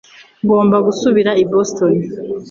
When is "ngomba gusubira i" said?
0.43-1.45